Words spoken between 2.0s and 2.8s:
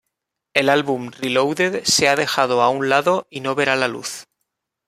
ha dejado a